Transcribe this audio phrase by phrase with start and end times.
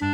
[0.00, 0.08] Hello，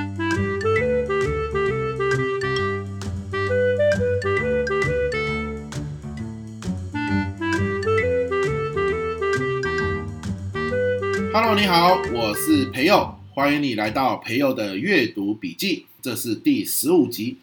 [11.55, 17.37] 你好，我是培佑，欢迎你来到培佑的阅读笔记，这是第十五集。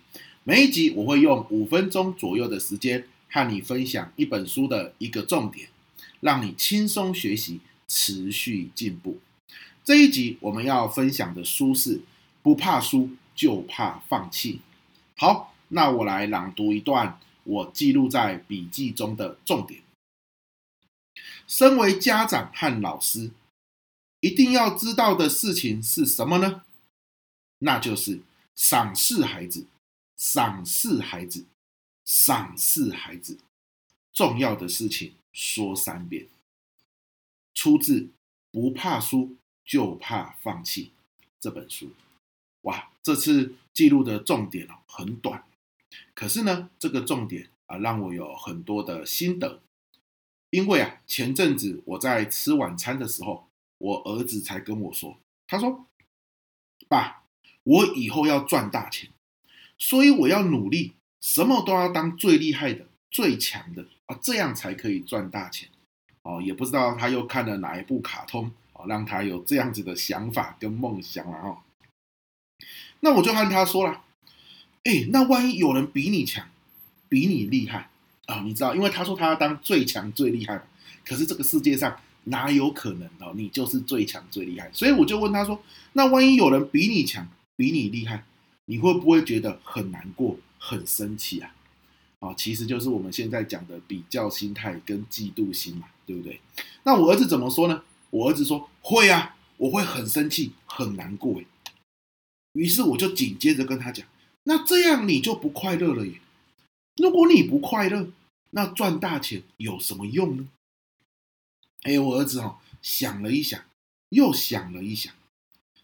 [0.44, 5.70] 每一集我会用五分钟左右的时间和你分享一本书的一个重点，
[6.20, 9.20] 让你轻松学习，持续进步。
[9.86, 11.98] 这一集我们要分享的书是
[12.44, 14.56] 《不怕输，就怕放弃》。
[15.16, 19.82] 好，那我来朗读一段我记录在笔记中的重点。
[21.48, 23.32] 身为家长和老师，
[24.20, 26.64] 一定要知道的事情是什么呢？
[27.60, 28.22] 那就是
[28.56, 29.68] 赏识孩子，
[30.18, 31.46] 赏识孩子，
[32.04, 33.40] 赏识孩子。
[34.12, 36.28] 重要的事情说三遍。
[37.54, 38.02] 出自
[38.52, 40.92] 《不怕输就怕放弃》
[41.40, 41.92] 这本书。
[42.64, 45.46] 哇，这次记录的重点哦很短，
[46.14, 49.62] 可是呢，这个重点啊让我有很多的心得。
[50.50, 53.48] 因为啊，前阵子我在吃晚餐的时候。
[53.80, 55.86] 我儿子才跟我说，他说
[56.88, 57.24] ：“爸，
[57.64, 59.10] 我以后要赚大钱，
[59.78, 65.68] 所以我要努力，什么都要当最厉害的、最强的啊，这样才可以赚大钱。”
[66.24, 71.58] 哦，也不知道他又看了哪一部卡通哦，让他有这样子的想法跟梦想了哦。
[73.00, 74.02] 那我就和他说了
[74.84, 76.48] ：“哎，那万一有人比你强，
[77.10, 77.90] 比你厉害
[78.26, 78.42] 啊？
[78.46, 80.62] 你知道，因为他说他要当最强、最厉害，
[81.06, 81.96] 可是这个世界上……”
[82.26, 83.34] 哪有可能哦？
[83.36, 88.24] 你就是最强最厉害，所以我就问他说：“那万一有人比你强，比你厉害，
[88.64, 91.54] 你会不会觉得很难过、很生气啊？”
[92.24, 96.40] 啊，其实就是我们现在讲的比较心态跟嫉妒心嘛，对不对？
[96.84, 97.84] 那我儿子怎么说呢？
[98.10, 101.42] 我儿子说：“会啊，我会很生气、很难过。”
[102.54, 104.08] 于是我就紧接着跟他讲
[104.44, 106.20] ：“那这样你就不快乐了耶？
[106.96, 108.10] 如果你不快乐，
[108.52, 110.48] 那赚大钱有什么用呢？”
[111.84, 113.64] 哎，我儿子哦，想了一想，
[114.10, 115.14] 又想了一想，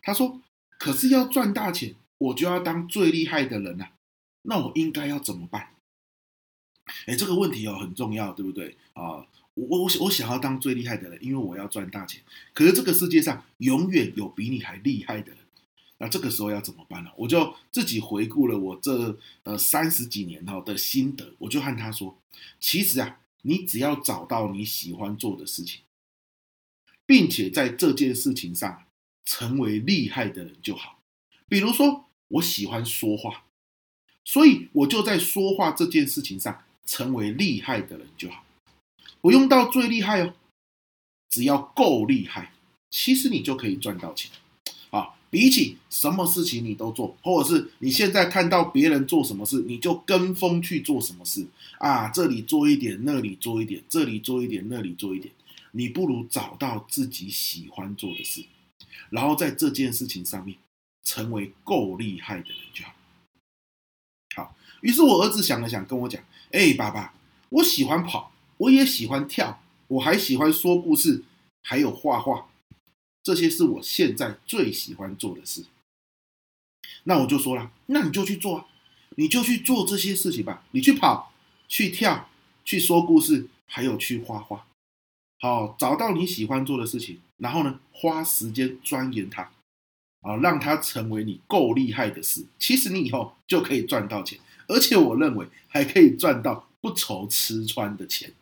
[0.02, 0.42] 他说
[0.80, 3.90] ：“可是要赚大钱，我就要当最厉害的人呐，
[4.44, 5.70] 那我应该要怎么办？”
[7.06, 9.28] 哎，这个问题哦很重要，对不对啊？
[9.56, 12.22] 我我我想要当最厉害的人，因为我要赚大钱。
[12.54, 15.38] 可是这个世界上永远有比你还厉害的人，
[16.00, 17.12] 那这个时候要怎么办呢？
[17.16, 22.18] 我就自己回顾了我这呃三十几年哈的心得，我就和他说
[22.60, 25.82] ：“其实啊，你只要找到你喜欢做的事情。”
[27.06, 28.86] 并且在这件事情上
[29.26, 31.00] 成为厉害的人就好。
[31.48, 33.44] 比如说，我喜欢说话，
[34.24, 38.46] 所以我就在说话这件事情上成为厉害的人就好。
[39.22, 40.34] 不用到最厉害哦，
[41.30, 42.54] 只要够厉害，
[42.92, 44.32] 其实你就可以赚到钱。
[44.92, 51.46] 啊，比起什么事情你都做，或者是你现在看到别人做什么事，你就跟风去做什么事
[51.78, 55.34] 啊，这里做一点，那里做一点，这里做一点，那里做一点。
[55.72, 58.44] 你不如找到自己喜欢做的事，
[59.12, 60.58] 然后在这件事情上面
[61.04, 62.94] 成为够厉害的人就好。
[64.36, 66.20] 好，于是我儿子想了想，跟我讲
[66.52, 67.14] ：“哎，爸爸，
[67.50, 71.24] 我喜欢跑，我也喜欢跳，我还喜欢说故事，
[71.62, 72.50] 还有画画，
[73.30, 75.66] 这些是我现在最喜欢做的事。”
[77.06, 78.66] 那我就说了：“那你就去做啊，
[79.18, 81.32] 你就去做这些事情吧，你去跑，
[81.68, 82.28] 去跳，
[82.66, 84.66] 去说故事，还有去画画。”
[85.40, 89.44] 好，找到你喜欢做的事情，然后呢，花时间钻研它，
[90.22, 92.46] 啊，让它成为你够厉害的事。
[92.58, 98.34] 其实你以后就可以赚到钱，而且我认为还可以赚到不愁吃穿的钱，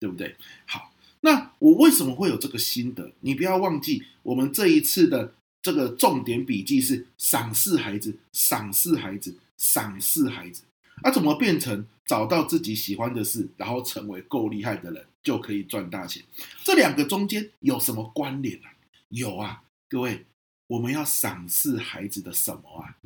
[0.00, 0.36] 对不对？
[0.66, 0.91] 好，
[1.24, 3.12] 那我为什么会有这个心得？
[3.20, 10.62] 你不要忘记，我们这一次的这个重点笔记是赏识孩子，赏识孩子，赏识孩子。
[11.02, 16.22] 那、啊、怎么变成找到自己喜欢的事，然后成为够厉害的人，就可以赚大钱？
[16.64, 18.74] 这两个中间有什么关联啊？
[19.08, 20.26] 有啊，各位，
[20.66, 22.98] 我们要赏识孩子的什么啊？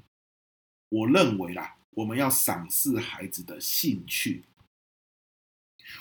[0.88, 4.42] 我认为啦，我们要赏识孩子的兴趣。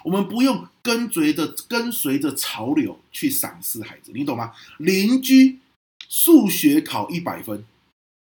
[0.03, 4.51] 我们不用跟随着跟随着潮流去赏识孩子，你懂吗？
[4.77, 5.59] 邻居
[6.07, 7.63] 数学考一百分。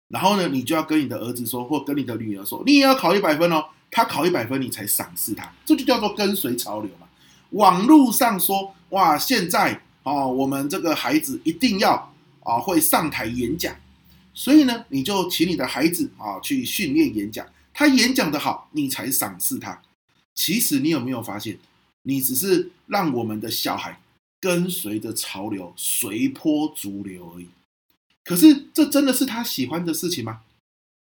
[0.09, 3.65] 然后呢，你就要跟你的儿子说，或跟你的女儿说，你也要考一百分哦。
[3.93, 7.05] 他考一百分，你才赏识他，这就叫做跟随潮流嘛。
[7.49, 11.93] 网络上说，哇，现在哦，我们这个孩子一定要
[12.39, 13.75] 啊、哦、会上台演讲，
[14.33, 17.45] 所以呢，你就请你的孩子啊、去训练演讲。
[17.73, 19.81] 他演讲的好，你才赏识他。
[20.43, 21.59] 其实你有没有发现，
[22.01, 24.01] 你只是让我们的小孩
[24.39, 27.47] 跟随着潮流，随波逐流而已。
[28.23, 30.41] 可是这真的是他喜欢的事情吗？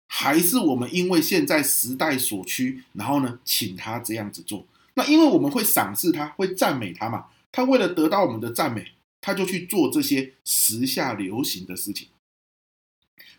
[0.07, 4.68] 还是我们因为现在时代所趋，然后呢，请他这样子做？
[4.94, 7.25] 那因为我们会赏识他，会赞美他嘛。
[7.51, 12.09] 他为了得到我们的赞美，他就去做这些时下流行的事情。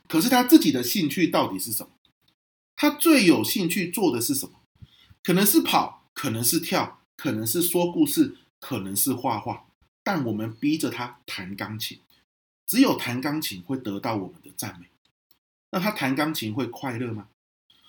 [0.08, 1.90] 可是他自己的兴趣到底是什么？
[2.75, 4.55] 他最有兴趣做的是什么？
[5.25, 9.65] 可能是跑，可能是跳，可能是说故事，可能是画画。
[10.03, 11.99] 但我们逼着他弹钢琴，
[12.67, 14.88] 只有弹钢琴会得到我们的赞美。
[15.71, 17.29] 那他弹钢琴会快乐吗？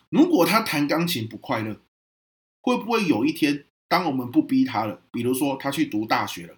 [0.08, 1.82] 如果他弹钢琴不快乐，
[2.62, 6.56] 会不会有一天，当我们不逼他了，比如说他去读大学了，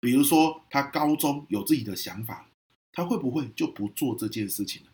[0.00, 2.48] 比如说他高中有自己的想法，
[2.92, 4.90] 他会不会就不做这件事情了？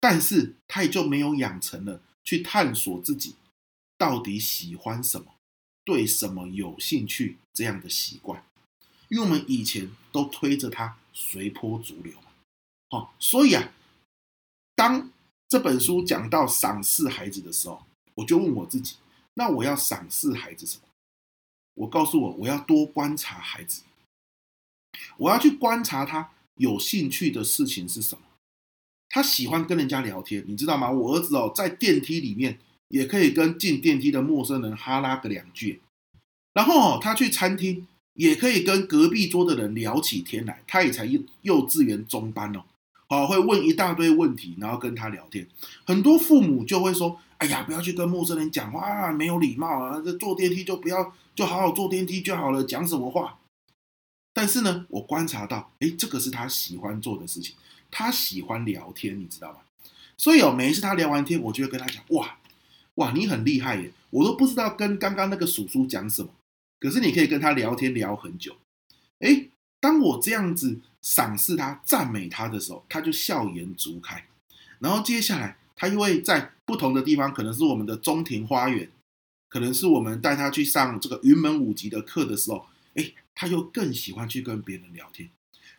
[0.00, 3.36] 但是他也就没有养成了去探索自己
[4.02, 5.36] 到底喜欢什么，
[5.84, 8.44] 对什么有兴趣这样的习惯，
[9.08, 12.26] 因为我们以前都推着他随波逐流嘛，
[12.90, 13.72] 哦，所以啊。
[14.74, 15.08] 当
[15.48, 18.96] 这本书讲到赏识孩子的时候，我就问我自己：
[19.34, 20.82] 那我要赏识孩子什么？
[21.74, 23.82] 我告诉我，我要多观察孩子，
[25.16, 28.24] 我要去观察他有兴趣的事情是什么。
[29.08, 30.90] 他喜欢跟人家聊天，你知道吗？
[30.90, 32.58] 我儿子哦，在电梯里面
[32.92, 35.80] 也可以跟进电梯的陌生人哈拉个两句，
[36.52, 40.62] 然后哦，他去餐厅也可以跟隔壁桌的人聊起天来。
[40.66, 42.62] 他也才幼幼稚园中班哦。
[43.08, 45.46] 好，会问一大堆问题，然后跟他聊天。
[45.86, 49.98] 很多父母就会说：“哎呀，不要去跟陌生人讲话啊，没有礼貌啊！
[50.04, 53.38] 这坐电梯就不要，就好好坐电梯就好了，讲什么话？”
[54.34, 57.56] 但是呢，我观察到，哎，这个是他喜欢做的事情，
[57.90, 59.60] 他喜欢聊天，你知道吗？
[60.18, 62.36] 所以哦，每一次他聊完天，我就会跟他讲：“哇，
[62.96, 63.92] 哇，你很厉害耶！
[64.10, 66.28] 我都不知道跟刚刚那个叔叔讲什么，
[66.78, 68.56] 可是你可以跟他聊天聊很久。”
[69.20, 69.48] 哎，
[69.80, 70.80] 当我这样子。
[71.02, 74.24] 赏识他、赞美他的时候，他就笑颜逐开。
[74.78, 78.88] 然后接下来，他又会在不同的地方，可能是我们的中庭花园，
[79.48, 85.28] 可能是我们带他去上这个云门舞集的课的时候，哎，他又更喜欢去跟别人聊天。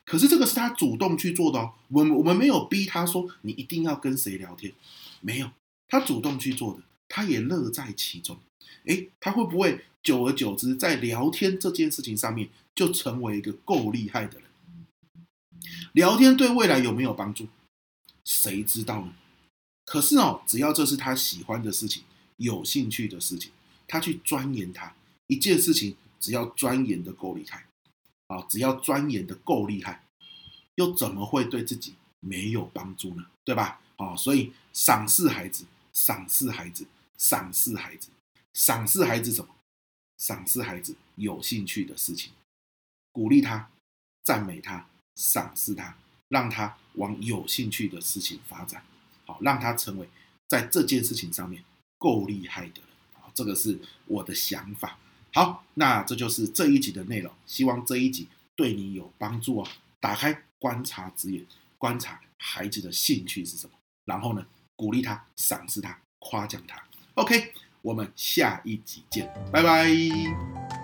[0.04, 4.74] 可是这个是他主动去做的哦，我们我们没有逼他说你一定要跟谁聊天，
[5.21, 5.50] 没有，
[5.88, 6.81] 他主动去做的，
[7.13, 8.36] 他也乐在其中。
[8.86, 14.50] 哎，他会不会久而久之，在聊天这件事情上面，就成为一个够厉害的人？
[15.92, 17.48] 聊天对未来有没有帮助？
[18.25, 19.13] 谁知道呢？
[19.86, 22.01] 可是哦，只要这是他喜欢的事情、
[22.38, 23.51] 有兴趣的事情，
[23.88, 24.95] 他去钻研它，
[25.27, 27.68] 一件事情只要钻研的够厉害，
[28.25, 30.04] 啊，只要钻研的够厉害，
[30.75, 33.24] 又怎么会对自己没有帮助呢？
[33.45, 33.80] 对吧？
[33.98, 36.88] 啊，所以赏识孩子，赏识孩子，
[37.18, 38.10] 赏识孩子，
[38.54, 39.56] 赏识孩子什么？
[40.18, 42.31] 赏识孩子有兴趣的事情，
[43.12, 43.69] 鼓励他，
[44.24, 44.88] 赞美他。
[45.15, 45.95] 赏识他，
[46.30, 48.83] 让他往有兴趣的事情发展，
[49.27, 50.10] 好，让他成为
[50.48, 51.63] 在这件事情上面
[52.00, 52.89] 够厉害的人，
[53.21, 54.98] 好，这个是我的想法。
[55.31, 59.68] 好，那这就是这一集的内容，希望这一集对你有帮助哦。
[60.00, 61.45] 打开观察之眼，
[61.77, 64.44] 观察孩子的兴趣是什么，然后呢，
[64.75, 66.83] 鼓励他，赏识他，夸奖他。
[67.15, 70.82] OK，我们下一集见，拜拜。